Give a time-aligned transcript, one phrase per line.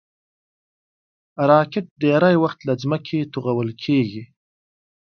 [1.49, 4.23] راکټ ډېری وخت له ځمکې توغول کېږي